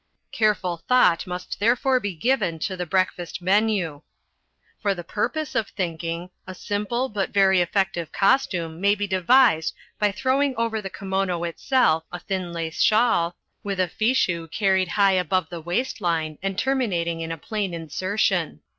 [0.31, 4.01] Careful thought must therefore be given to the breakfast menu.
[4.81, 10.11] For the purpose of thinking, a simple but very effective costume may be devised by
[10.11, 15.49] throwing over the kimono itself a thin lace shawl, with a fichu carried high above
[15.49, 18.61] the waistline and terminating in a plain insertion.